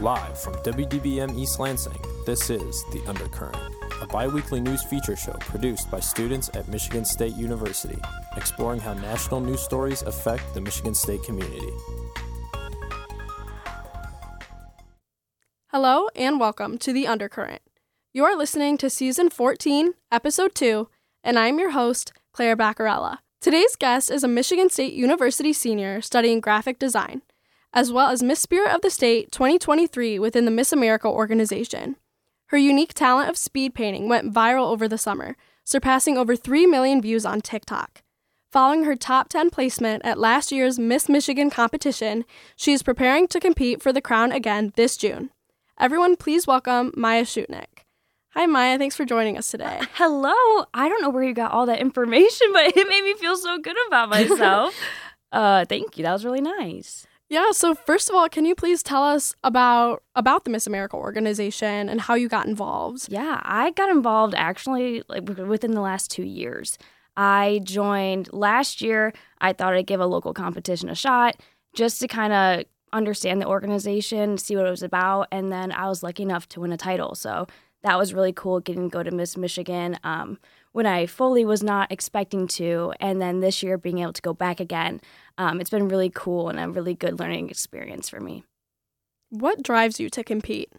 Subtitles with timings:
[0.00, 3.56] Live from WDBM East Lansing, this is The Undercurrent,
[4.00, 7.98] a bi weekly news feature show produced by students at Michigan State University,
[8.36, 11.72] exploring how national news stories affect the Michigan State community.
[15.72, 17.62] Hello and welcome to The Undercurrent.
[18.12, 20.88] You are listening to Season 14, Episode 2,
[21.24, 23.18] and I'm your host, Claire Baccarella.
[23.40, 27.22] Today's guest is a Michigan State University senior studying graphic design
[27.72, 31.96] as well as Miss Spirit of the State 2023 within the Miss America organization.
[32.46, 37.02] Her unique talent of speed painting went viral over the summer, surpassing over 3 million
[37.02, 38.02] views on TikTok.
[38.50, 42.24] Following her top 10 placement at last year's Miss Michigan competition,
[42.56, 45.30] she is preparing to compete for the crown again this June.
[45.78, 47.84] Everyone, please welcome Maya Shutnik.
[48.30, 48.78] Hi, Maya.
[48.78, 49.78] Thanks for joining us today.
[49.80, 50.64] Uh, hello.
[50.72, 53.58] I don't know where you got all that information, but it made me feel so
[53.58, 54.74] good about myself.
[55.32, 56.04] uh, thank you.
[56.04, 57.04] That was really nice.
[57.30, 60.96] Yeah, so first of all, can you please tell us about about the Miss America
[60.96, 63.06] organization and how you got involved?
[63.10, 66.78] Yeah, I got involved actually like within the last 2 years.
[67.16, 69.12] I joined last year.
[69.40, 71.36] I thought I'd give a local competition a shot
[71.74, 75.86] just to kind of understand the organization, see what it was about, and then I
[75.88, 77.14] was lucky enough to win a title.
[77.14, 77.46] So
[77.82, 80.38] that was really cool getting to go to Miss Michigan um,
[80.78, 82.92] when I fully was not expecting to.
[83.00, 85.00] And then this year being able to go back again,
[85.36, 88.44] um, it's been really cool and a really good learning experience for me.
[89.28, 90.72] What drives you to compete?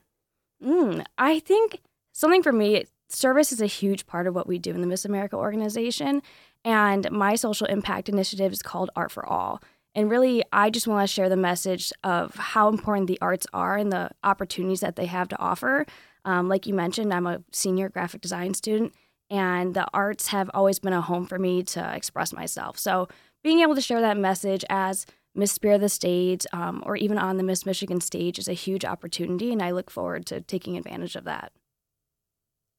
[0.63, 1.81] Mm, I think
[2.13, 5.03] something for me, service is a huge part of what we do in the Miss
[5.03, 6.21] America organization.
[6.63, 9.61] And my social impact initiative is called Art for All.
[9.95, 13.75] And really, I just want to share the message of how important the arts are
[13.75, 15.85] and the opportunities that they have to offer.
[16.23, 18.93] Um, like you mentioned, I'm a senior graphic design student,
[19.29, 22.77] and the arts have always been a home for me to express myself.
[22.77, 23.07] So,
[23.43, 27.17] being able to share that message as Miss Spirit of the State um, or even
[27.17, 30.77] on the Miss Michigan stage is a huge opportunity, and I look forward to taking
[30.77, 31.51] advantage of that.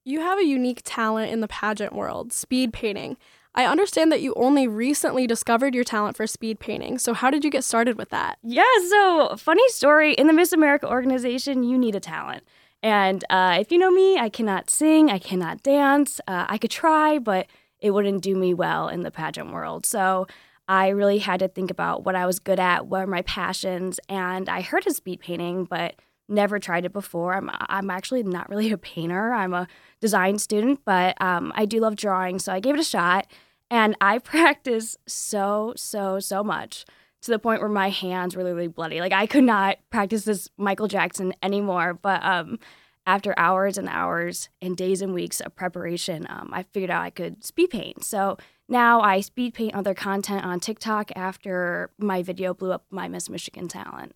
[0.05, 3.17] You have a unique talent in the pageant world, speed painting.
[3.55, 6.99] I understand that you only recently discovered your talent for speed painting.
[6.99, 8.39] So, how did you get started with that?
[8.43, 12.45] Yeah, so funny story in the Miss America organization, you need a talent.
[12.83, 16.21] And uh, if you know me, I cannot sing, I cannot dance.
[16.27, 17.47] Uh, I could try, but
[17.79, 19.87] it wouldn't do me well in the pageant world.
[19.87, 20.27] So,
[20.71, 23.99] I really had to think about what I was good at, what are my passions,
[24.09, 25.97] and I heard of speed painting, but
[26.29, 27.35] never tried it before.
[27.35, 29.33] I'm I'm actually not really a painter.
[29.33, 29.67] I'm a
[30.01, 33.27] design student, but um, I do love drawing, so I gave it a shot.
[33.69, 36.85] And I practiced so so so much
[37.23, 39.01] to the point where my hands were literally bloody.
[39.01, 41.95] Like I could not practice this Michael Jackson anymore.
[41.95, 42.59] But um,
[43.07, 47.11] after hours and hours and days and weeks of preparation, um, I figured out I
[47.11, 48.05] could speed paint.
[48.05, 48.39] So
[48.69, 53.29] now I speed paint other content on TikTok after my video blew up my Miss
[53.29, 54.15] Michigan talent.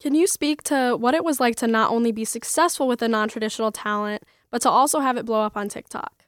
[0.00, 3.08] Can you speak to what it was like to not only be successful with a
[3.08, 6.24] non traditional talent, but to also have it blow up on TikTok?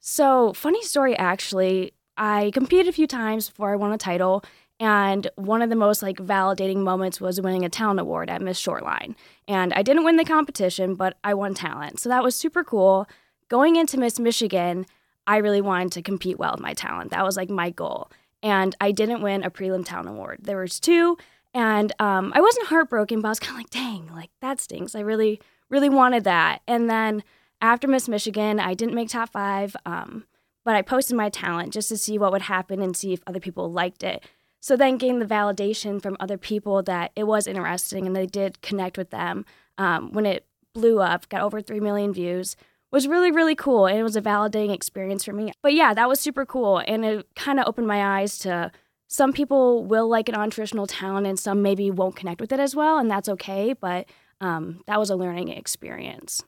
[0.00, 4.44] So, funny story actually, I competed a few times before I won a title,
[4.78, 8.58] and one of the most like validating moments was winning a talent award at Miss
[8.58, 9.16] Shoreline.
[9.48, 12.00] And I didn't win the competition, but I won talent.
[12.00, 13.08] So that was super cool.
[13.48, 14.86] Going into Miss Michigan,
[15.26, 17.10] I really wanted to compete well with my talent.
[17.10, 18.10] That was like my goal.
[18.42, 20.40] And I didn't win a prelim talent award.
[20.42, 21.16] There was two,
[21.54, 24.94] and um, I wasn't heartbroken, but I was kind of like, dang, like that stinks.
[24.94, 25.40] I really,
[25.70, 26.60] really wanted that.
[26.68, 27.24] And then
[27.62, 30.24] after Miss Michigan, I didn't make top five, um,
[30.66, 33.38] but I posted my talent just to see what would happen and see if other
[33.38, 34.22] people liked it.
[34.60, 38.60] So then getting the validation from other people that it was interesting and they did
[38.62, 39.46] connect with them
[39.78, 40.44] um, when it
[40.74, 42.56] blew up, got over 3 million views,
[42.90, 43.86] was really, really cool.
[43.86, 45.52] And it was a validating experience for me.
[45.62, 46.82] But yeah, that was super cool.
[46.84, 48.72] And it kind of opened my eyes to
[49.08, 52.74] some people will like an non-traditional talent and some maybe won't connect with it as
[52.74, 54.04] well and that's okay but
[54.40, 56.42] um, that was a learning experience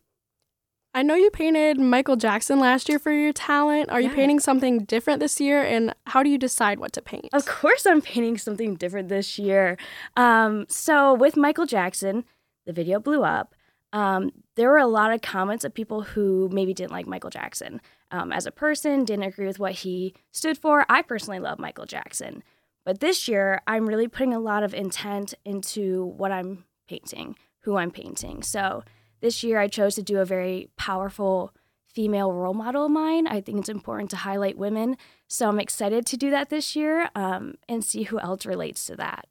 [0.94, 4.08] i know you painted michael jackson last year for your talent are yeah.
[4.08, 7.46] you painting something different this year and how do you decide what to paint of
[7.46, 9.76] course i'm painting something different this year
[10.16, 12.24] um, so with michael jackson
[12.66, 13.54] the video blew up
[13.90, 17.80] um, there were a lot of comments of people who maybe didn't like michael jackson
[18.10, 20.86] um, as a person, didn't agree with what he stood for.
[20.88, 22.42] I personally love Michael Jackson.
[22.84, 27.76] But this year, I'm really putting a lot of intent into what I'm painting, who
[27.76, 28.42] I'm painting.
[28.42, 28.82] So
[29.20, 31.54] this year, I chose to do a very powerful
[31.86, 33.26] female role model of mine.
[33.26, 34.96] I think it's important to highlight women.
[35.26, 38.96] So I'm excited to do that this year um, and see who else relates to
[38.96, 39.26] that.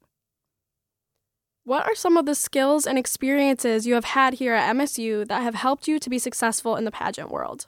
[1.64, 5.42] What are some of the skills and experiences you have had here at MSU that
[5.42, 7.66] have helped you to be successful in the pageant world?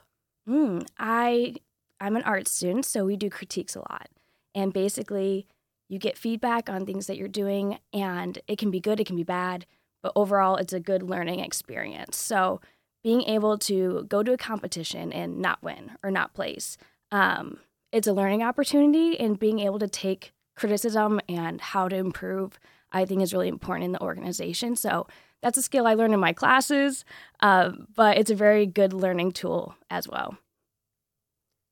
[0.49, 1.55] Mm, I
[1.99, 4.09] I'm an art student, so we do critiques a lot.
[4.55, 5.45] And basically,
[5.87, 9.15] you get feedback on things that you're doing, and it can be good, it can
[9.15, 9.67] be bad.
[10.01, 12.17] But overall, it's a good learning experience.
[12.17, 12.61] So,
[13.03, 16.77] being able to go to a competition and not win or not place,
[17.11, 17.59] um,
[17.91, 22.59] it's a learning opportunity, and being able to take criticism and how to improve,
[22.91, 24.75] I think, is really important in the organization.
[24.75, 25.07] So,
[25.41, 27.03] that's a skill I learned in my classes,
[27.39, 30.37] uh, but it's a very good learning tool as well.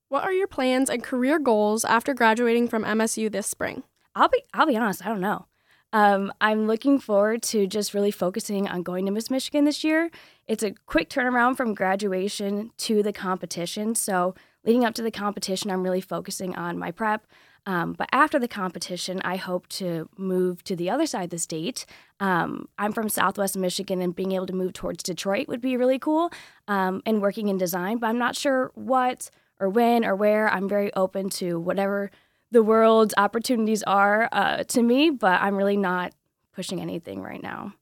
[0.09, 3.83] What are your plans and career goals after graduating from MSU this spring?
[4.15, 5.45] I'll be I'll be honest, I don't know.
[5.91, 10.11] Um, I'm looking forward to just really focusing on going to Miss Michigan this year.
[10.47, 13.95] It's a quick turnaround from graduation to the competition.
[13.95, 17.25] So, leading up to the competition, I'm really focusing on my prep.
[17.65, 21.39] Um, but after the competition, I hope to move to the other side of the
[21.39, 21.85] state.
[22.19, 25.99] Um, I'm from Southwest Michigan, and being able to move towards Detroit would be really
[25.99, 26.31] cool.
[26.67, 30.49] Um, and working in design, but I'm not sure what or when or where.
[30.49, 32.11] I'm very open to whatever
[32.51, 36.13] the world's opportunities are uh, to me, but I'm really not
[36.53, 37.73] pushing anything right now.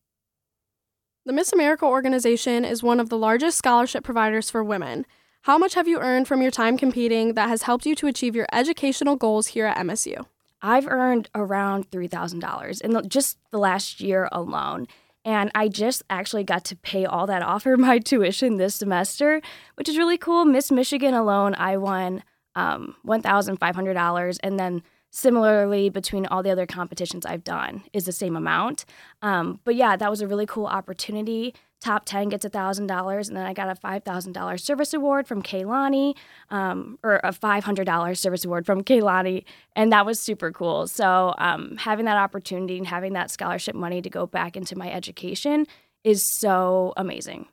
[1.25, 5.05] The Miss America organization is one of the largest scholarship providers for women.
[5.41, 8.35] How much have you earned from your time competing that has helped you to achieve
[8.35, 10.25] your educational goals here at MSU?
[10.61, 14.87] I've earned around $3,000 in just the last year alone.
[15.23, 19.41] And I just actually got to pay all that off for my tuition this semester,
[19.75, 20.45] which is really cool.
[20.45, 22.23] Miss Michigan alone, I won
[22.57, 24.37] um, $1,500.
[24.43, 28.83] And then similarly, between all the other competitions I've done, is the same amount.
[29.21, 31.53] Um, but yeah, that was a really cool opportunity.
[31.79, 33.27] Top 10 gets $1,000.
[33.27, 36.15] And then I got a $5,000 service award from Kaylani,
[36.49, 39.45] um, or a $500 service award from Kaylani.
[39.75, 40.87] And that was super cool.
[40.87, 44.91] So um, having that opportunity and having that scholarship money to go back into my
[44.91, 45.67] education
[46.03, 47.45] is so amazing.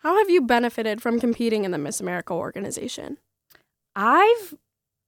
[0.00, 3.16] How have you benefited from competing in the Miss America organization?
[3.96, 4.54] I've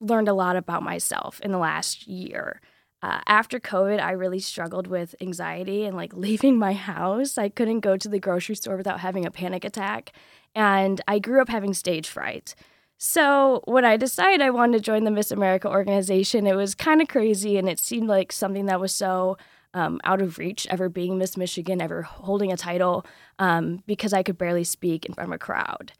[0.00, 2.60] learned a lot about myself in the last year.
[3.00, 7.38] Uh, after COVID, I really struggled with anxiety and like leaving my house.
[7.38, 10.12] I couldn't go to the grocery store without having a panic attack.
[10.54, 12.54] And I grew up having stage fright.
[12.96, 17.00] So when I decided I wanted to join the Miss America organization, it was kind
[17.00, 19.36] of crazy and it seemed like something that was so
[19.74, 23.06] um, out of reach, ever being Miss Michigan, ever holding a title,
[23.38, 25.92] um, because I could barely speak in front of a crowd.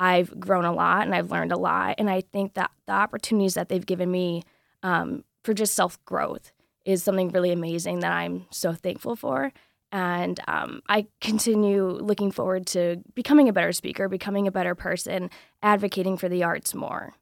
[0.00, 1.96] I've grown a lot and I've learned a lot.
[1.98, 4.42] And I think that the opportunities that they've given me
[4.82, 6.52] um, for just self growth
[6.84, 9.52] is something really amazing that I'm so thankful for.
[9.90, 15.30] And um, I continue looking forward to becoming a better speaker, becoming a better person,
[15.62, 17.14] advocating for the arts more.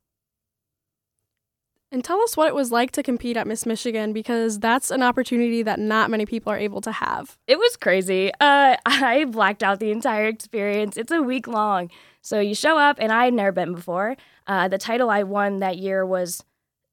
[1.93, 5.03] And tell us what it was like to compete at Miss Michigan because that's an
[5.03, 7.39] opportunity that not many people are able to have.
[7.47, 8.33] It was crazy.
[8.41, 10.97] Uh, I blacked out the entire experience.
[10.97, 11.91] It's a week long.
[12.23, 14.17] So you show up, and I had never been before.
[14.49, 16.43] Uh, the title I won that year was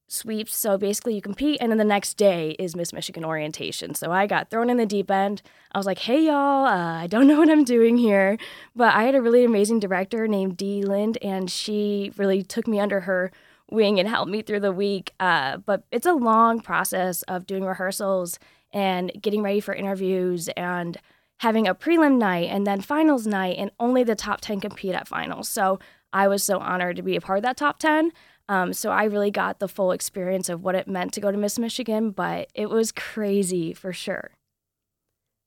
[0.08, 0.56] sweeps.
[0.56, 3.96] So basically, you compete, and then the next day is Miss Michigan orientation.
[3.96, 5.42] So I got thrown in the deep end.
[5.72, 8.38] I was like, hey, y'all, uh, I don't know what I'm doing here.
[8.76, 12.80] But I had a really amazing director named Dee Lind, and she really took me
[12.80, 13.32] under her
[13.72, 15.14] wing and help me through the week.
[15.20, 18.40] Uh, but it's a long process of doing rehearsals
[18.72, 20.98] and getting ready for interviews and
[21.40, 25.08] having a prelim night and then finals night, and only the top 10 compete at
[25.08, 25.50] finals.
[25.50, 25.80] So
[26.12, 28.12] I was so honored to be a part of that top 10.
[28.50, 31.38] Um, so I really got the full experience of what it meant to go to
[31.38, 34.32] Miss Michigan, but it was crazy for sure.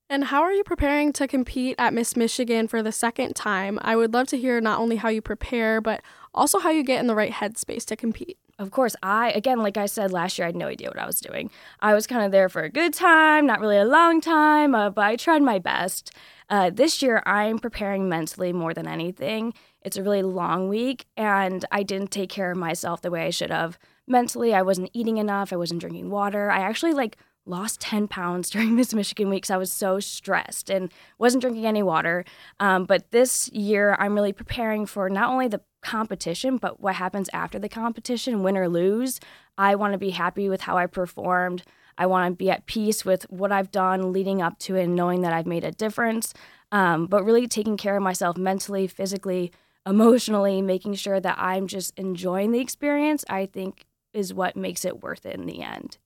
[0.09, 3.79] And how are you preparing to compete at Miss Michigan for the second time?
[3.83, 6.01] I would love to hear not only how you prepare, but
[6.33, 9.77] also how you get in the right headspace to compete of course, I, again, like
[9.77, 11.51] I said last year, I had no idea what I was doing.
[11.81, 14.91] I was kind of there for a good time, not really a long time, uh,
[14.91, 16.13] but I tried my best.
[16.49, 19.53] Uh, this year, I'm preparing mentally more than anything.
[19.83, 23.31] It's a really long week, and I didn't take care of myself the way I
[23.31, 23.79] should have.
[24.07, 26.51] Mentally, I wasn't eating enough, I wasn't drinking water.
[26.51, 29.51] I actually, like, lost 10 pounds during Miss Michigan week weeks.
[29.51, 32.25] I was so stressed and wasn't drinking any water.
[32.59, 37.29] Um, but this year, I'm really preparing for not only the competition, but what happens
[37.33, 39.21] after the competition, win or lose.
[39.57, 41.63] I want to be happy with how I performed.
[41.99, 44.97] I want to be at peace with what I've done leading up to it and
[44.97, 46.35] knowing that I've made a difference.
[46.73, 49.53] Um, but really taking care of myself mentally, physically,
[49.87, 55.03] emotionally, making sure that I'm just enjoying the experience, I think is what makes it
[55.03, 55.99] worth it in the end.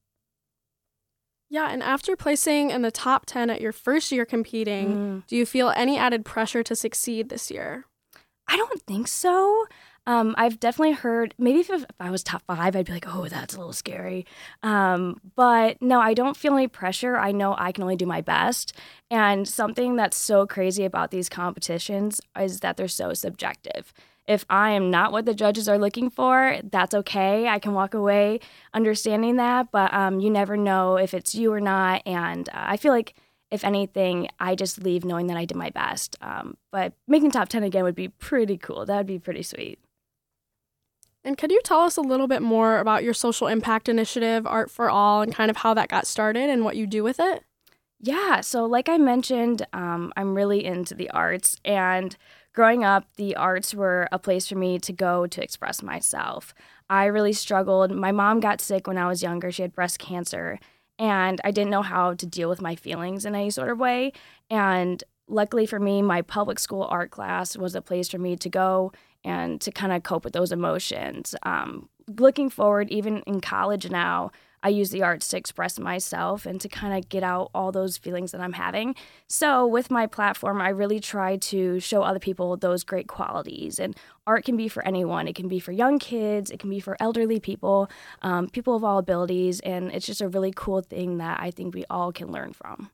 [1.51, 5.27] Yeah, and after placing in the top 10 at your first year competing, mm.
[5.27, 7.85] do you feel any added pressure to succeed this year?
[8.47, 9.67] I don't think so.
[10.07, 13.29] Um, I've definitely heard maybe if, if, I was top five, I'd be like, oh,
[13.29, 14.27] that's a little scary.
[14.63, 17.17] Um, but no, I don't feel any pressure.
[17.17, 18.73] I know I can only do my best.
[19.11, 23.93] And something that's so crazy about these competitions is that they're so subjective.
[24.31, 27.49] If I am not what the judges are looking for, that's okay.
[27.49, 28.39] I can walk away
[28.73, 32.03] understanding that, but um, you never know if it's you or not.
[32.07, 33.15] And uh, I feel like
[33.51, 36.15] if anything, I just leave knowing that I did my best.
[36.21, 38.87] Um, but making top 10 again would be pretty cool.
[38.87, 39.81] That would be pretty sweet.
[41.25, 44.71] And could you tell us a little bit more about your social impact initiative, Art
[44.71, 47.43] for All, and kind of how that got started and what you do with it?
[47.99, 51.57] Yeah, so like I mentioned, um, I'm really into the arts.
[51.65, 52.17] And
[52.53, 56.55] growing up, the arts were a place for me to go to express myself.
[56.89, 57.93] I really struggled.
[57.93, 60.59] My mom got sick when I was younger, she had breast cancer.
[60.99, 64.13] And I didn't know how to deal with my feelings in any sort of way.
[64.51, 68.49] And luckily for me, my public school art class was a place for me to
[68.51, 68.93] go
[69.25, 71.35] and to kind of cope with those emotions.
[71.43, 71.89] Um,
[72.19, 74.31] looking forward, even in college now,
[74.63, 77.97] I use the arts to express myself and to kind of get out all those
[77.97, 78.95] feelings that I'm having.
[79.27, 83.79] So, with my platform, I really try to show other people those great qualities.
[83.79, 86.81] And art can be for anyone, it can be for young kids, it can be
[86.81, 87.91] for elderly people,
[88.23, 89.61] um, people of all abilities.
[89.61, 92.91] And it's just a really cool thing that I think we all can learn from.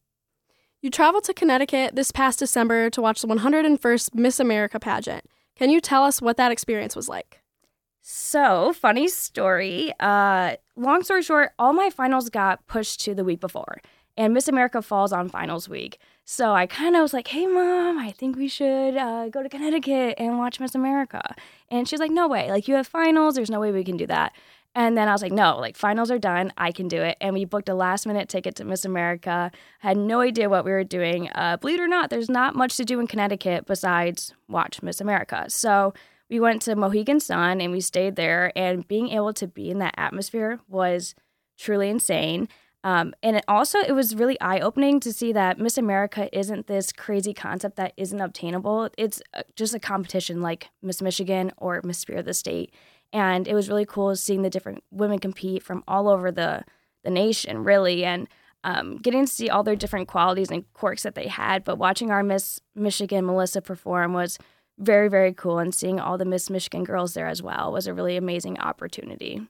[0.83, 5.25] You traveled to Connecticut this past December to watch the 101st Miss America pageant.
[5.57, 7.41] Can you tell us what that experience was like?
[8.09, 9.93] So, funny story.
[9.99, 13.81] Uh, long story short, all my finals got pushed to the week before,
[14.17, 15.99] and Miss America falls on finals week.
[16.25, 19.49] So I kind of was like, "Hey, mom, I think we should uh, go to
[19.49, 21.35] Connecticut and watch Miss America."
[21.69, 22.49] And she's like, "No way!
[22.49, 23.35] Like you have finals.
[23.35, 24.33] There's no way we can do that."
[24.77, 26.53] And then I was like, no, like finals are done.
[26.59, 27.17] I can do it.
[27.19, 29.51] And we booked a last minute ticket to Miss America.
[29.79, 31.31] Had no idea what we were doing.
[31.35, 35.01] Uh, believe it or not, there's not much to do in Connecticut besides watch Miss
[35.01, 35.47] America.
[35.49, 35.95] So
[36.29, 38.53] we went to Mohegan Sun and we stayed there.
[38.57, 41.15] And being able to be in that atmosphere was
[41.59, 42.49] truly insane.
[42.85, 46.69] Um, and it also, it was really eye opening to see that Miss America isn't
[46.69, 48.91] this crazy concept that isn't obtainable.
[48.97, 52.73] It's uh, just a competition like Miss Michigan or Miss Spirit of the State
[53.13, 56.65] and it was really cool seeing the different women compete from all over the
[57.05, 58.29] the nation, really, and
[58.65, 61.63] um, getting to see all their different qualities and quirks that they had.
[61.63, 64.39] But watching our Miss Michigan Melissa perform was
[64.79, 67.95] very very cool, and seeing all the Miss Michigan girls there as well was a
[67.95, 69.47] really amazing opportunity.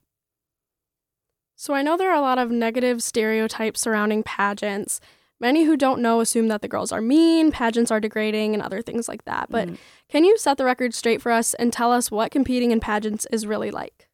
[1.56, 5.00] So I know there are a lot of negative stereotypes surrounding pageants.
[5.40, 8.82] Many who don't know assume that the girls are mean, pageants are degrading, and other
[8.82, 9.48] things like that.
[9.50, 9.78] But mm.
[10.08, 13.26] can you set the record straight for us and tell us what competing in pageants
[13.32, 14.08] is really like?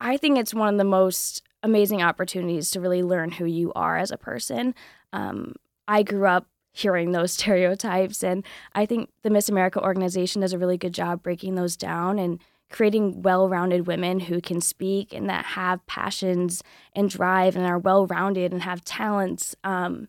[0.00, 3.96] I think it's one of the most amazing opportunities to really learn who you are
[3.96, 4.74] as a person.
[5.12, 5.54] Um,
[5.86, 10.58] I grew up hearing those stereotypes, and I think the Miss America organization does a
[10.58, 15.28] really good job breaking those down and creating well rounded women who can speak and
[15.28, 16.62] that have passions
[16.94, 19.54] and drive and are well rounded and have talents.
[19.62, 20.08] Um,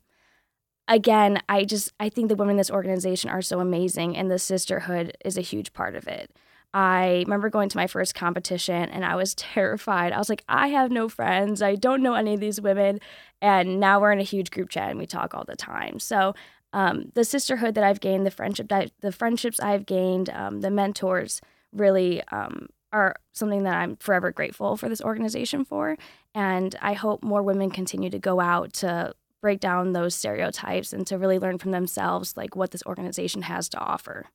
[0.88, 4.40] again, I just I think the women in this organization are so amazing, and the
[4.40, 6.32] sisterhood is a huge part of it.
[6.74, 10.12] I remember going to my first competition and I was terrified.
[10.12, 11.62] I was like, I have no friends.
[11.62, 13.00] I don't know any of these women.
[13.42, 16.00] And now we're in a huge group chat and we talk all the time.
[16.00, 16.34] So
[16.72, 20.72] um, the sisterhood that I've gained, the friendship that the friendships I've gained, um, the
[20.72, 21.40] mentors
[21.72, 25.98] really um, are something that I'm forever grateful for this organization for.
[26.34, 31.06] And I hope more women continue to go out to break down those stereotypes and
[31.06, 34.28] to really learn from themselves like what this organization has to offer.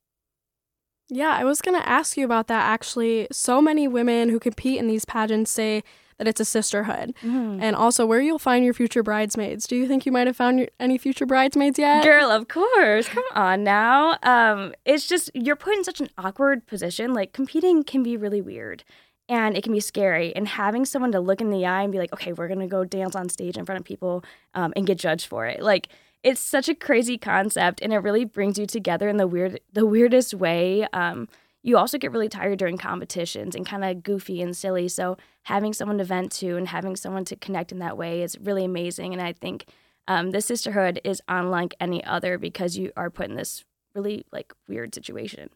[1.10, 3.28] Yeah, I was going to ask you about that actually.
[3.32, 5.82] So many women who compete in these pageants say
[6.18, 7.14] that it's a sisterhood.
[7.22, 7.62] Mm-hmm.
[7.62, 9.66] And also where you'll find your future bridesmaids.
[9.66, 12.04] Do you think you might have found your, any future bridesmaids yet?
[12.04, 13.08] Girl, of course.
[13.08, 14.18] Come on now.
[14.22, 17.14] Um, it's just you're put in such an awkward position.
[17.14, 18.84] Like competing can be really weird
[19.28, 20.34] and it can be scary.
[20.34, 22.84] And having someone to look in the eye and be like, okay, we're gonna go
[22.84, 24.24] dance on stage in front of people
[24.54, 25.88] um, and get judged for it, like
[26.22, 29.86] it's such a crazy concept, and it really brings you together in the weird, the
[29.86, 30.86] weirdest way.
[30.92, 31.28] Um,
[31.62, 34.88] you also get really tired during competitions and kind of goofy and silly.
[34.88, 38.38] So having someone to vent to and having someone to connect in that way is
[38.40, 39.12] really amazing.
[39.12, 39.66] And I think
[40.06, 44.52] um, the sisterhood is unlike any other because you are put in this really like
[44.68, 45.50] weird situation.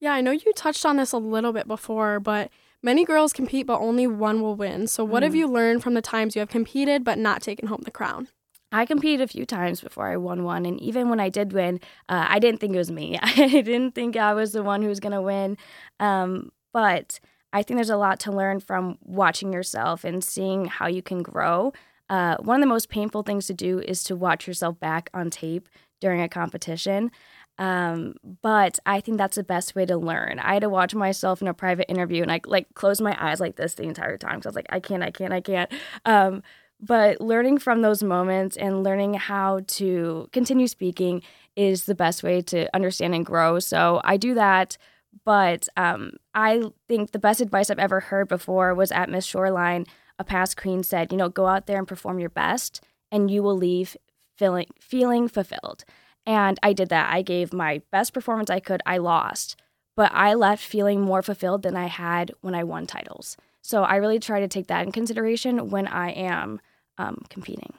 [0.00, 2.50] Yeah, I know you touched on this a little bit before, but
[2.82, 4.86] many girls compete, but only one will win.
[4.86, 5.26] So, what mm.
[5.26, 8.28] have you learned from the times you have competed but not taken home the crown?
[8.70, 11.80] I competed a few times before I won one, and even when I did win,
[12.08, 13.18] uh, I didn't think it was me.
[13.22, 15.56] I didn't think I was the one who was going to win.
[16.00, 17.18] Um, but
[17.52, 21.22] I think there's a lot to learn from watching yourself and seeing how you can
[21.22, 21.72] grow.
[22.10, 25.30] Uh, one of the most painful things to do is to watch yourself back on
[25.30, 25.68] tape
[26.00, 27.10] during a competition.
[27.58, 30.38] Um, but I think that's the best way to learn.
[30.38, 33.40] I had to watch myself in a private interview and I like closed my eyes
[33.40, 35.70] like this the entire time because I was like, I can't, I can't, I can't.
[36.04, 36.42] Um,
[36.80, 41.22] but learning from those moments and learning how to continue speaking
[41.56, 43.58] is the best way to understand and grow.
[43.58, 44.76] So I do that.
[45.24, 49.86] But um, I think the best advice I've ever heard before was at Miss Shoreline.
[50.18, 53.42] A past queen said, you know, go out there and perform your best, and you
[53.42, 53.96] will leave
[54.36, 55.84] feeling feeling fulfilled.
[56.26, 57.12] And I did that.
[57.12, 58.82] I gave my best performance I could.
[58.84, 59.56] I lost,
[59.96, 63.36] but I left feeling more fulfilled than I had when I won titles.
[63.62, 66.60] So I really try to take that in consideration when I am
[66.98, 67.74] um, competing.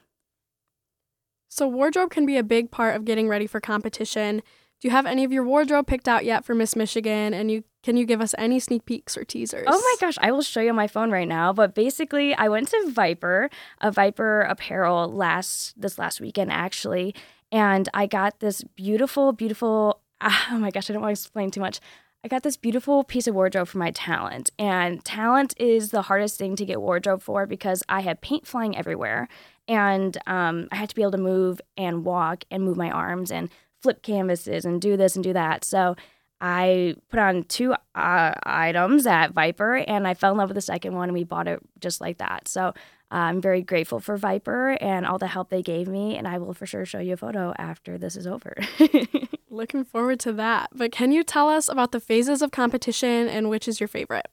[1.49, 4.41] So, wardrobe can be a big part of getting ready for competition.
[4.79, 7.33] Do you have any of your wardrobe picked out yet for Miss Michigan?
[7.33, 9.67] And you can you give us any sneak peeks or teasers?
[9.67, 11.51] Oh my gosh, I will show you my phone right now.
[11.53, 13.49] But basically, I went to Viper,
[13.81, 17.13] a Viper apparel last this last weekend actually,
[17.51, 20.01] and I got this beautiful, beautiful.
[20.51, 21.79] Oh my gosh, I don't want to explain too much.
[22.23, 24.49] I got this beautiful piece of wardrobe for my talent.
[24.59, 28.75] And talent is the hardest thing to get wardrobe for because I had paint flying
[28.75, 29.29] everywhere.
[29.67, 33.31] And um, I had to be able to move and walk and move my arms
[33.31, 33.49] and
[33.81, 35.63] flip canvases and do this and do that.
[35.63, 35.95] So
[36.41, 40.61] I put on two uh, items at Viper and I fell in love with the
[40.61, 42.49] second one and we bought it just like that.
[42.49, 42.73] So
[43.11, 46.17] I'm very grateful for Viper and all the help they gave me.
[46.17, 48.57] And I will for sure show you a photo after this is over.
[49.49, 50.69] Looking forward to that.
[50.73, 54.27] But can you tell us about the phases of competition and which is your favorite?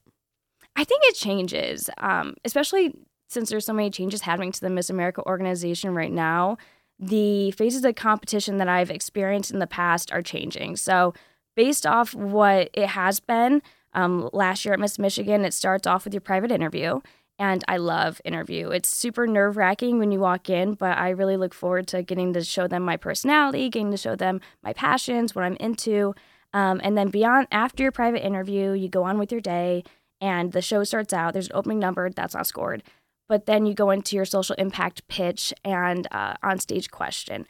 [0.76, 2.94] I think it changes, um, especially
[3.28, 6.58] since there's so many changes happening to the Miss America organization right now
[6.98, 10.76] the phases of competition that I've experienced in the past are changing.
[10.76, 11.14] So,
[11.54, 13.62] based off what it has been,
[13.94, 17.00] um, last year at Miss Michigan, it starts off with your private interview.
[17.38, 18.70] And I love interview.
[18.70, 22.32] It's super nerve wracking when you walk in, but I really look forward to getting
[22.32, 26.14] to show them my personality, getting to show them my passions, what I'm into.
[26.54, 29.84] Um, and then beyond, after your private interview, you go on with your day
[30.20, 31.34] and the show starts out.
[31.34, 32.82] There's an opening number that's not scored
[33.28, 37.46] but then you go into your social impact pitch and uh, on stage question.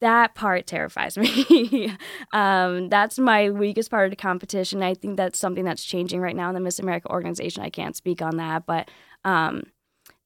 [0.00, 1.94] That part terrifies me.
[2.32, 4.82] um, that's my weakest part of the competition.
[4.82, 7.62] I think that's something that's changing right now in the Miss America organization.
[7.62, 8.90] I can't speak on that, but
[9.24, 9.64] um,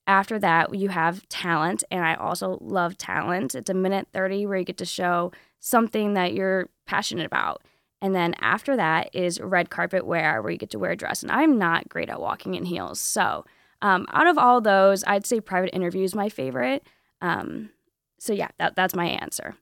[0.06, 3.54] after that, you have talent, and I also love talent.
[3.54, 7.62] It's a minute 30 where you get to show something that you're passionate about.
[8.02, 11.22] And then after that is red carpet wear, where you get to wear a dress.
[11.22, 13.00] And I'm not great at walking in heels.
[13.00, 13.46] So
[13.80, 16.87] um, out of all those, I'd say private interview is my favorite.
[17.22, 17.70] Um,
[18.18, 19.54] so yeah, that, that's my answer.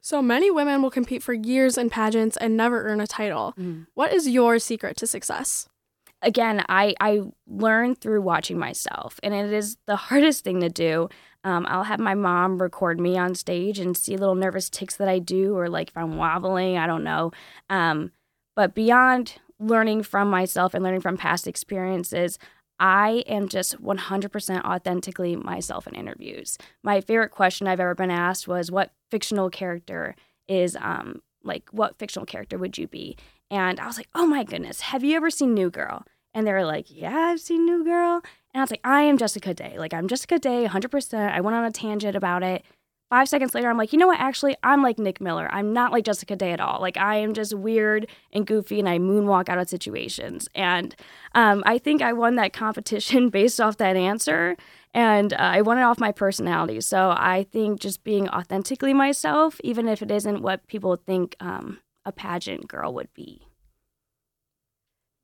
[0.00, 3.54] So many women will compete for years in pageants and never earn a title.
[3.58, 3.86] Mm.
[3.94, 5.68] What is your secret to success?
[6.22, 11.08] Again, I, I learned through watching myself, and it is the hardest thing to do.
[11.44, 15.08] Um, I'll have my mom record me on stage and see little nervous ticks that
[15.08, 17.32] I do, or like if I'm wobbling, I don't know.
[17.68, 18.12] Um,
[18.54, 22.38] but beyond learning from myself and learning from past experiences,
[22.78, 26.58] I am just 100% authentically myself in interviews.
[26.82, 30.16] My favorite question I've ever been asked was, What fictional character
[30.48, 33.16] is, um, like, what fictional character would you be?
[33.50, 36.04] And I was like, Oh my goodness, have you ever seen New Girl?
[36.34, 38.22] And they were like, Yeah, I've seen New Girl.
[38.54, 39.76] And I was like, I am Jessica Day.
[39.78, 41.32] Like, I'm Jessica Day, 100%.
[41.32, 42.64] I went on a tangent about it.
[43.08, 44.20] Five seconds later, I'm like, you know what?
[44.20, 45.46] Actually, I'm like Nick Miller.
[45.52, 46.80] I'm not like Jessica Day at all.
[46.80, 50.48] Like, I am just weird and goofy, and I moonwalk out of situations.
[50.54, 50.96] And
[51.34, 54.56] um, I think I won that competition based off that answer,
[54.94, 56.80] and uh, I won it off my personality.
[56.80, 61.80] So I think just being authentically myself, even if it isn't what people think um,
[62.06, 63.46] a pageant girl would be.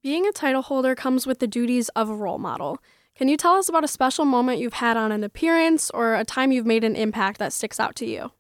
[0.03, 2.79] Being a title holder comes with the duties of a role model.
[3.17, 6.25] Can you tell us about a special moment you've had on an appearance or a
[6.25, 8.31] time you've made an impact that sticks out to you?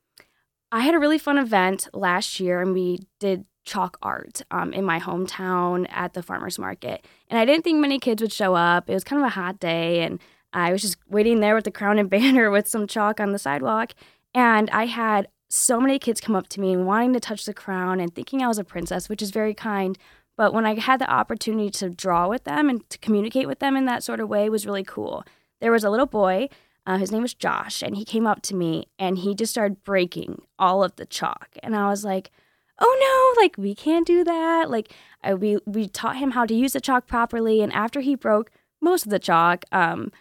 [0.71, 4.85] I had a really fun event last year and we did chalk art um, in
[4.85, 7.05] my hometown at the farmer's market.
[7.29, 8.88] And I didn't think many kids would show up.
[8.88, 10.21] It was kind of a hot day and
[10.53, 13.38] I was just waiting there with the crown and banner with some chalk on the
[13.38, 13.94] sidewalk.
[14.33, 17.55] And I had so many kids come up to me and wanting to touch the
[17.55, 19.99] crown and thinking I was a princess, which is very kind.
[20.38, 23.77] But when I had the opportunity to draw with them and to communicate with them
[23.77, 25.24] in that sort of way was really cool.
[25.61, 26.48] There was a little boy,
[26.87, 29.83] uh, his name was Josh, and he came up to me and he just started
[29.83, 31.48] breaking all of the chalk.
[31.61, 32.31] And I was like,
[32.79, 34.70] oh no, like we can't do that.
[34.70, 37.61] Like I, we, we taught him how to use the chalk properly.
[37.61, 40.12] And after he broke most of the chalk, um,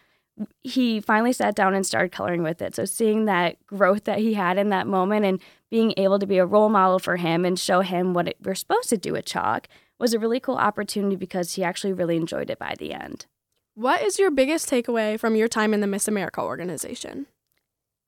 [0.63, 2.73] he finally sat down and started coloring with it.
[2.73, 6.39] So seeing that growth that he had in that moment and being able to be
[6.39, 9.25] a role model for him and show him what it, we're supposed to do with
[9.25, 9.67] chalk
[9.99, 13.25] was a really cool opportunity because he actually really enjoyed it by the end.
[13.73, 17.27] What is your biggest takeaway from your time in the Miss America organization?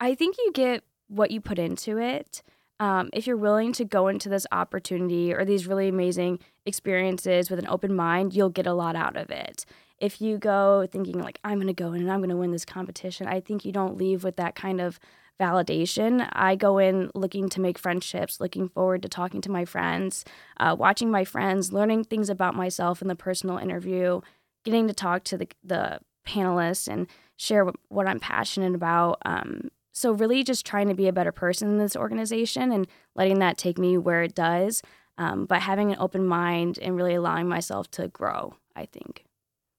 [0.00, 2.42] I think you get what you put into it.
[2.80, 7.58] Um, if you're willing to go into this opportunity or these really amazing experiences with
[7.58, 9.66] an open mind, you'll get a lot out of it.
[9.98, 12.52] If you go thinking, like, I'm going to go in and I'm going to win
[12.52, 14.98] this competition, I think you don't leave with that kind of
[15.40, 16.28] validation.
[16.32, 20.24] I go in looking to make friendships, looking forward to talking to my friends,
[20.58, 24.20] uh, watching my friends, learning things about myself in the personal interview,
[24.64, 29.18] getting to talk to the, the panelists and share what, what I'm passionate about.
[29.24, 33.40] Um, so, really, just trying to be a better person in this organization and letting
[33.40, 34.82] that take me where it does,
[35.18, 39.24] um, but having an open mind and really allowing myself to grow, I think.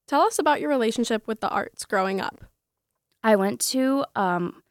[0.06, 2.44] Tell us about your relationship with the arts growing up.
[3.22, 4.62] I went to um,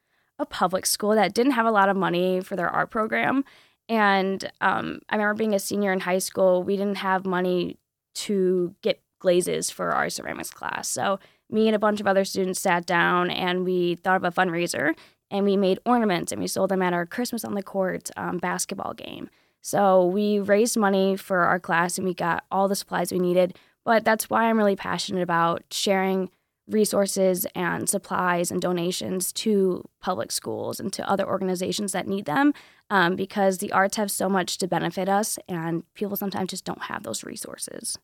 [0.41, 3.43] a public school that didn't have a lot of money for their art program.
[3.87, 7.77] And um, I remember being a senior in high school, we didn't have money
[8.15, 10.87] to get glazes for our ceramics class.
[10.87, 14.31] So me and a bunch of other students sat down and we thought of a
[14.31, 14.95] fundraiser
[15.29, 18.37] and we made ornaments and we sold them at our Christmas on the Court um,
[18.37, 19.29] basketball game.
[19.61, 23.57] So we raised money for our class and we got all the supplies we needed.
[23.85, 26.29] But that's why I'm really passionate about sharing
[26.67, 32.53] resources and supplies and donations to public schools and to other organizations that need them
[32.89, 36.83] um, because the arts have so much to benefit us and people sometimes just don't
[36.83, 37.97] have those resources.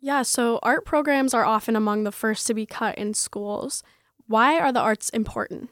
[0.00, 3.82] Yeah, so art programs are often among the first to be cut in schools.
[4.26, 5.70] Why are the arts important?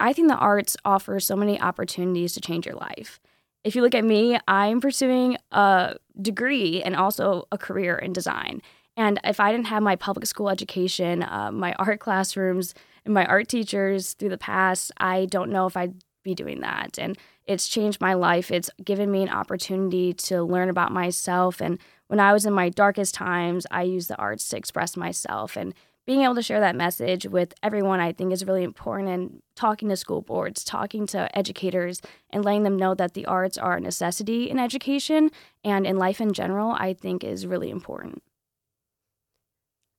[0.00, 3.20] I think the arts offer so many opportunities to change your life.
[3.62, 8.62] If you look at me, I'm pursuing a degree and also a career in design.
[8.96, 13.24] And if I didn't have my public school education, uh, my art classrooms, and my
[13.26, 16.98] art teachers through the past, I don't know if I'd be doing that.
[16.98, 18.50] And it's changed my life.
[18.50, 21.60] It's given me an opportunity to learn about myself.
[21.60, 21.78] And
[22.08, 25.56] when I was in my darkest times, I used the arts to express myself.
[25.56, 25.72] And
[26.04, 29.08] being able to share that message with everyone, I think, is really important.
[29.08, 33.58] And talking to school boards, talking to educators, and letting them know that the arts
[33.58, 35.30] are a necessity in education
[35.64, 38.22] and in life in general, I think is really important.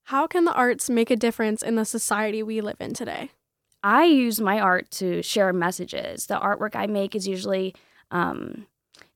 [0.08, 3.30] How can the arts make a difference in the society we live in today?
[3.84, 6.28] I use my art to share messages.
[6.28, 7.76] The artwork I make is usually
[8.10, 8.67] um,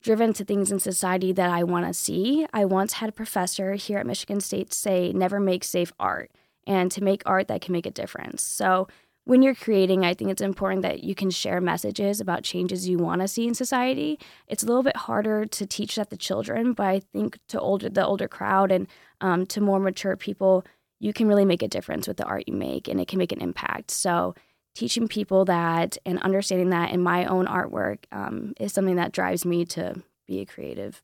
[0.03, 2.45] driven to things in society that I want to see.
[2.51, 6.29] I once had a professor here at Michigan State say, never make safe art,
[6.67, 8.41] and to make art that can make a difference.
[8.41, 8.89] So,
[9.23, 12.97] when you're creating, I think it's important that you can share messages about changes you
[12.97, 14.19] want to see in society.
[14.47, 17.87] It's a little bit harder to teach that to children, but I think to older
[17.87, 18.87] the older crowd and
[19.21, 20.65] um, to more mature people,
[21.01, 23.31] you can really make a difference with the art you make and it can make
[23.31, 23.91] an impact.
[23.91, 24.35] So,
[24.73, 29.43] teaching people that and understanding that in my own artwork um, is something that drives
[29.43, 31.01] me to be a creative.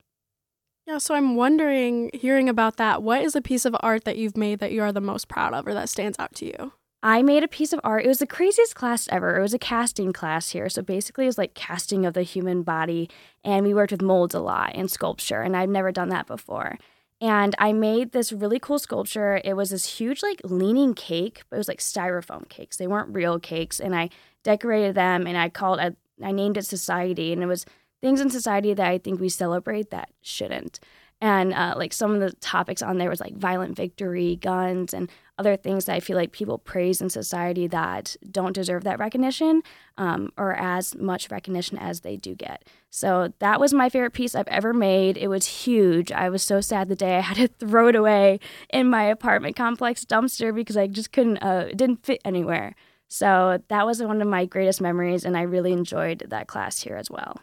[0.85, 4.37] Yeah, so I'm wondering, hearing about that, what is a piece of art that you've
[4.37, 6.71] made that you are the most proud of or that stands out to you?
[7.03, 8.05] I made a piece of art.
[8.05, 9.37] It was the craziest class ever.
[9.37, 10.69] It was a casting class here.
[10.69, 13.09] So basically, it was like casting of the human body.
[13.43, 15.41] And we worked with molds a lot and sculpture.
[15.41, 16.77] And I've never done that before.
[17.19, 19.41] And I made this really cool sculpture.
[19.43, 22.77] It was this huge, like, leaning cake, but it was like styrofoam cakes.
[22.77, 23.79] They weren't real cakes.
[23.79, 24.09] And I
[24.43, 27.33] decorated them and I called, I, I named it Society.
[27.33, 27.65] And it was
[28.01, 30.79] things in society that I think we celebrate that shouldn't.
[31.19, 35.09] And uh, like some of the topics on there was like violent victory, guns, and
[35.39, 39.61] other things that I feel like people praise in society that don't deserve that recognition
[39.97, 42.67] um, or as much recognition as they do get.
[42.89, 45.17] So that was my favorite piece I've ever made.
[45.17, 46.11] It was huge.
[46.11, 48.39] I was so sad the day I had to throw it away
[48.71, 52.75] in my apartment complex dumpster because I just couldn't, uh, it didn't fit anywhere.
[53.07, 56.97] So that was one of my greatest memories, and I really enjoyed that class here
[56.97, 57.39] as well.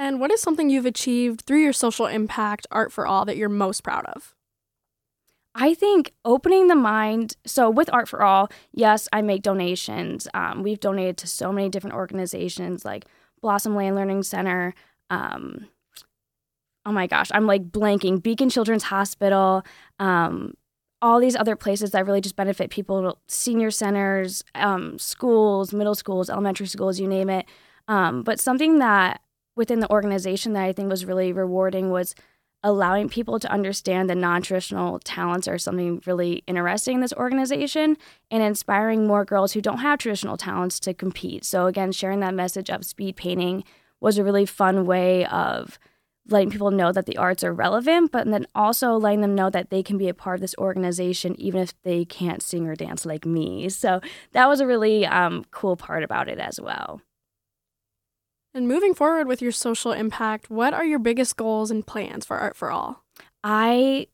[0.00, 3.50] And what is something you've achieved through your social impact, Art for All, that you're
[3.50, 4.34] most proud of?
[5.54, 7.36] I think opening the mind.
[7.44, 10.26] So, with Art for All, yes, I make donations.
[10.32, 13.04] Um, we've donated to so many different organizations like
[13.44, 14.72] Blossomland Learning Center.
[15.10, 15.68] Um,
[16.86, 18.22] oh my gosh, I'm like blanking.
[18.22, 19.62] Beacon Children's Hospital.
[19.98, 20.54] Um,
[21.02, 26.30] all these other places that really just benefit people, senior centers, um, schools, middle schools,
[26.30, 27.44] elementary schools, you name it.
[27.86, 29.20] Um, but something that
[29.56, 32.14] within the organization that I think was really rewarding was
[32.62, 37.96] allowing people to understand that non-traditional talents are something really interesting in this organization
[38.30, 41.44] and inspiring more girls who don't have traditional talents to compete.
[41.44, 43.64] So again, sharing that message of speed painting
[44.00, 45.78] was a really fun way of
[46.28, 49.70] letting people know that the arts are relevant, but then also letting them know that
[49.70, 53.06] they can be a part of this organization even if they can't sing or dance
[53.06, 53.68] like me.
[53.70, 54.00] So
[54.32, 57.00] that was a really um, cool part about it as well.
[58.52, 62.36] And moving forward with your social impact, what are your biggest goals and plans for
[62.36, 63.04] Art for All?
[63.44, 64.08] I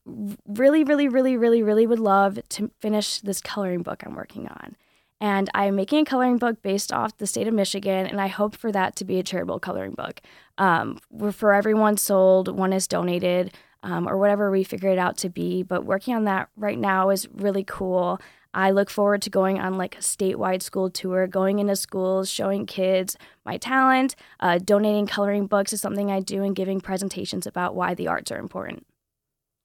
[0.47, 4.77] really, really, really, really, really would love to finish this coloring book I'm working on.
[5.21, 8.55] And I'm making a coloring book based off the state of Michigan, and I hope
[8.55, 10.21] for that to be a charitable coloring book.
[10.59, 10.99] Um,
[11.33, 15.63] for everyone sold, one is donated, um, or whatever we figure it out to be.
[15.63, 18.21] But working on that right now is really cool.
[18.57, 22.65] I look forward to going on like a statewide school tour, going into schools, showing
[22.65, 24.17] kids my talent.
[24.41, 28.33] Uh, donating coloring books is something I do, and giving presentations about why the arts
[28.33, 28.87] are important.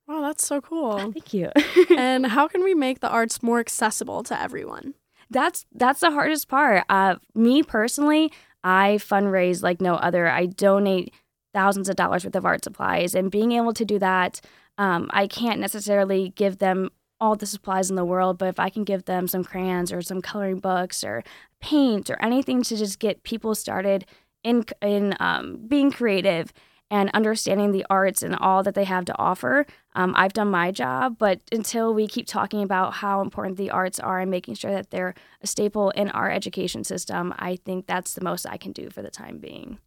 [0.10, 0.98] Wow, that's so cool.
[0.98, 1.52] Thank you.
[1.98, 4.94] and how can we make the arts more accessible to everyone?
[5.30, 6.84] That's that's the hardest part.
[6.90, 8.30] Uh, me personally,
[8.62, 10.28] I fundraise like no other.
[10.28, 11.14] I donate
[11.54, 14.42] thousands of dollars worth of art supplies, and being able to do that,
[14.78, 16.90] um, I can't necessarily give them
[17.22, 20.02] all the supplies in the world, but if I can give them some crayons or
[20.02, 21.24] some coloring books or
[21.62, 24.06] paint or anything to just get people started
[24.44, 26.52] in in um, being creative
[26.90, 30.72] and understanding the arts and all that they have to offer, um, I've done my
[30.72, 31.18] job.
[31.18, 34.90] But until we keep talking about how important the arts are and making sure that
[34.90, 38.90] they're a staple in our education system, I think that's the most I can do
[38.90, 39.78] for the time being.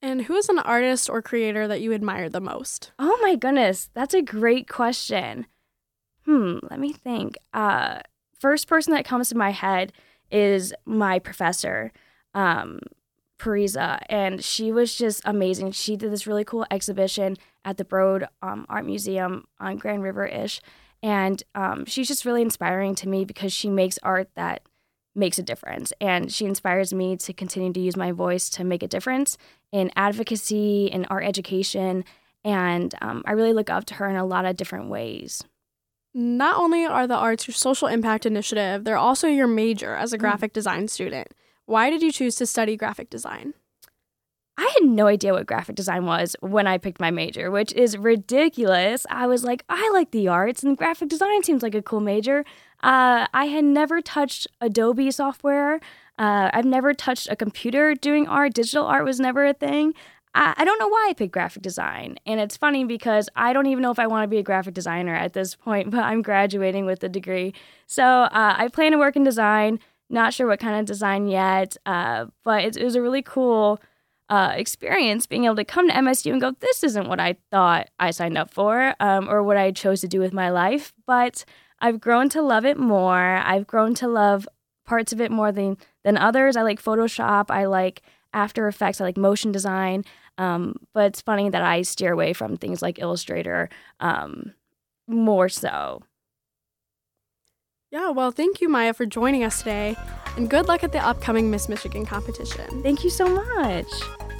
[0.00, 2.92] And who is an artist or creator that you admire the most?
[2.98, 5.46] Oh my goodness, that's a great question.
[6.28, 7.38] Hmm, let me think.
[7.54, 8.00] Uh,
[8.38, 9.94] first person that comes to my head
[10.30, 11.90] is my professor,
[12.34, 12.80] um,
[13.38, 15.72] Parisa, and she was just amazing.
[15.72, 20.26] She did this really cool exhibition at the Broad um, Art Museum on Grand River
[20.26, 20.60] ish,
[21.02, 24.60] and um, she's just really inspiring to me because she makes art that
[25.14, 28.82] makes a difference, and she inspires me to continue to use my voice to make
[28.82, 29.38] a difference
[29.72, 32.04] in advocacy, in art education,
[32.44, 35.42] and um, I really look up to her in a lot of different ways.
[36.14, 40.16] Not only are the arts your social impact initiative, they're also your major as a
[40.16, 40.20] mm.
[40.20, 40.54] graphic mm.
[40.54, 41.28] design student.
[41.66, 43.54] Why did you choose to study graphic design?
[44.58, 47.96] I had no idea what graphic design was when I picked my major, which is
[47.96, 49.06] ridiculous.
[49.08, 52.44] I was like, I like the arts, and graphic design seems like a cool major.
[52.82, 55.74] Uh, I had never touched Adobe software.
[56.18, 58.54] Uh, I've never touched a computer doing art.
[58.54, 59.94] Digital art was never a thing.
[60.34, 62.16] I, I don't know why I picked graphic design.
[62.26, 64.74] And it's funny because I don't even know if I want to be a graphic
[64.74, 67.54] designer at this point, but I'm graduating with a degree.
[67.86, 69.80] So uh, I plan to work in design.
[70.10, 73.78] Not sure what kind of design yet, uh, but it, it, was a really cool
[74.30, 77.90] uh, experience being able to come to MSU and go, this isn't what I thought
[77.98, 80.94] I signed up for um, or what I chose to do with my life.
[81.06, 81.44] But
[81.80, 83.36] I've grown to love it more.
[83.36, 84.48] I've grown to love
[84.86, 86.56] parts of it more than, than others.
[86.56, 87.50] I like Photoshop.
[87.50, 88.00] I like
[88.32, 89.00] After Effects.
[89.00, 90.04] I like motion design.
[90.38, 93.68] Um, but it's funny that I steer away from things like Illustrator
[94.00, 94.54] um,
[95.08, 96.02] more so.
[97.90, 99.96] Yeah, well, thank you, Maya, for joining us today,
[100.36, 102.82] and good luck at the upcoming Miss Michigan competition.
[102.82, 103.86] Thank you so much.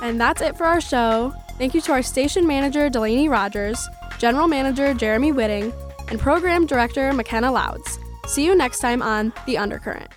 [0.03, 1.35] And that's it for our show.
[1.57, 5.73] Thank you to our station manager, Delaney Rogers, general manager, Jeremy Whitting,
[6.09, 7.99] and program director, McKenna Louds.
[8.27, 10.11] See you next time on The Undercurrent.